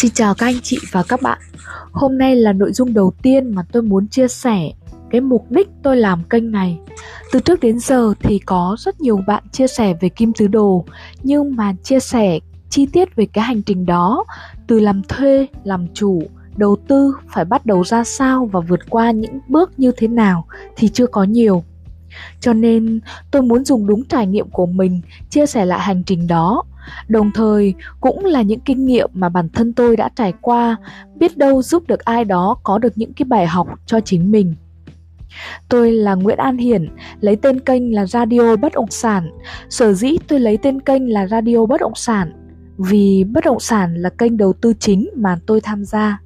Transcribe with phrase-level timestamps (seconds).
[0.00, 1.38] Xin chào các anh chị và các bạn.
[1.92, 4.70] Hôm nay là nội dung đầu tiên mà tôi muốn chia sẻ
[5.10, 6.78] cái mục đích tôi làm kênh này.
[7.32, 10.84] Từ trước đến giờ thì có rất nhiều bạn chia sẻ về kim tứ đồ
[11.22, 12.38] nhưng mà chia sẻ
[12.70, 14.24] chi tiết về cái hành trình đó
[14.66, 16.22] từ làm thuê, làm chủ,
[16.56, 20.46] đầu tư phải bắt đầu ra sao và vượt qua những bước như thế nào
[20.76, 21.64] thì chưa có nhiều.
[22.40, 26.26] Cho nên tôi muốn dùng đúng trải nghiệm của mình chia sẻ lại hành trình
[26.26, 26.62] đó
[27.08, 30.76] đồng thời cũng là những kinh nghiệm mà bản thân tôi đã trải qua
[31.16, 34.54] biết đâu giúp được ai đó có được những cái bài học cho chính mình
[35.68, 36.88] Tôi là Nguyễn An Hiển,
[37.20, 39.30] lấy tên kênh là Radio Bất Động Sản.
[39.68, 42.32] Sở dĩ tôi lấy tên kênh là Radio Bất Động Sản
[42.82, 46.20] vì bất động sản là kênh đầu tư chính mà tôi tham gia.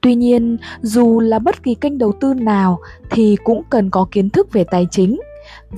[0.00, 2.78] Tuy nhiên, dù là bất kỳ kênh đầu tư nào
[3.10, 5.20] thì cũng cần có kiến thức về tài chính,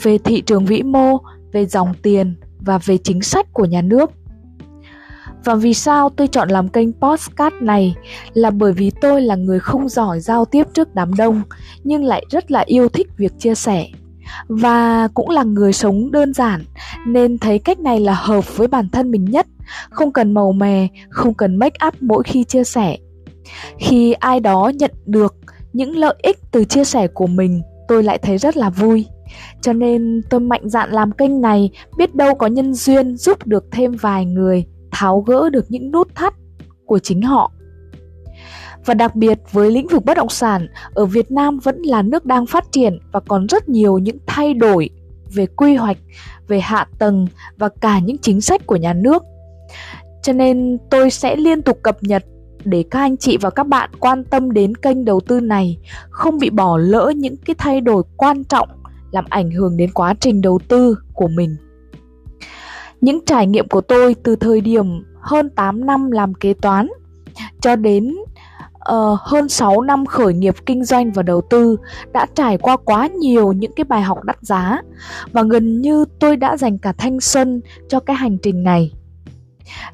[0.02, 1.18] về thị trường vĩ mô,
[1.52, 4.10] về dòng tiền và về chính sách của nhà nước.
[5.44, 7.94] Và vì sao tôi chọn làm kênh podcast này
[8.34, 11.42] là bởi vì tôi là người không giỏi giao tiếp trước đám đông,
[11.84, 13.86] nhưng lại rất là yêu thích việc chia sẻ.
[14.48, 16.64] Và cũng là người sống đơn giản,
[17.06, 19.46] nên thấy cách này là hợp với bản thân mình nhất.
[19.90, 22.96] Không cần màu mè, không cần make up mỗi khi chia sẻ.
[23.78, 25.34] Khi ai đó nhận được
[25.72, 29.06] những lợi ích từ chia sẻ của mình, tôi lại thấy rất là vui
[29.60, 33.64] cho nên tôi mạnh dạn làm kênh này biết đâu có nhân duyên giúp được
[33.70, 36.34] thêm vài người tháo gỡ được những nút thắt
[36.86, 37.52] của chính họ
[38.86, 42.24] và đặc biệt với lĩnh vực bất động sản ở Việt Nam vẫn là nước
[42.24, 44.90] đang phát triển và còn rất nhiều những thay đổi
[45.34, 45.96] về quy hoạch,
[46.48, 47.26] về hạ tầng
[47.56, 49.22] và cả những chính sách của nhà nước.
[50.22, 52.24] Cho nên tôi sẽ liên tục cập nhật
[52.64, 55.78] để các anh chị và các bạn quan tâm đến kênh đầu tư này,
[56.10, 58.68] không bị bỏ lỡ những cái thay đổi quan trọng
[59.16, 61.56] làm ảnh hưởng đến quá trình đầu tư của mình.
[63.00, 66.88] Những trải nghiệm của tôi từ thời điểm hơn 8 năm làm kế toán
[67.60, 68.14] cho đến
[68.92, 71.76] uh, hơn 6 năm khởi nghiệp kinh doanh và đầu tư
[72.12, 74.82] đã trải qua quá nhiều những cái bài học đắt giá
[75.32, 78.92] và gần như tôi đã dành cả thanh xuân cho cái hành trình này.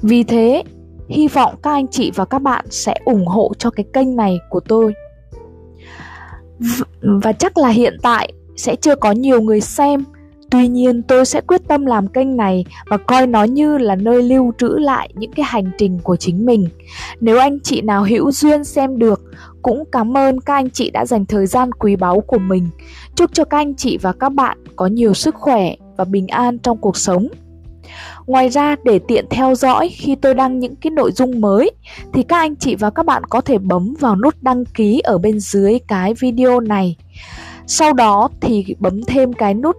[0.03, 0.63] Vì thế,
[1.09, 4.39] hy vọng các anh chị và các bạn sẽ ủng hộ cho cái kênh này
[4.51, 4.95] của tôi.
[7.01, 10.05] và chắc là hiện tại sẽ chưa có nhiều người xem
[10.53, 14.23] Tuy nhiên tôi sẽ quyết tâm làm kênh này và coi nó như là nơi
[14.23, 16.69] lưu trữ lại những cái hành trình của chính mình.
[17.21, 19.23] Nếu anh chị nào hữu duyên xem được,
[19.63, 22.69] cũng cảm ơn các anh chị đã dành thời gian quý báu của mình.
[23.17, 26.59] Chúc cho các anh chị và các bạn có nhiều sức khỏe và bình an
[26.59, 27.29] trong cuộc sống.
[28.27, 31.71] Ngoài ra để tiện theo dõi khi tôi đăng những cái nội dung mới
[32.13, 35.19] thì các anh chị và các bạn có thể bấm vào nút đăng ký ở
[35.19, 36.97] bên dưới cái video này.
[37.75, 39.77] Sau đó thì bấm thêm cái nút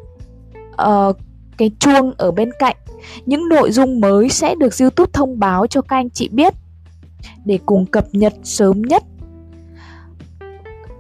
[0.81, 1.18] uh,
[1.58, 2.76] cái chuông ở bên cạnh.
[3.26, 6.53] Những nội dung mới sẽ được youtube thông báo cho các anh chị biết
[7.46, 9.03] để cùng cập nhật sớm nhất.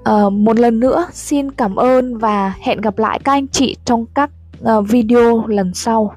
[0.09, 4.05] Uh, một lần nữa xin cảm ơn và hẹn gặp lại các anh chị trong
[4.05, 4.29] các
[4.61, 6.15] uh, video lần sau.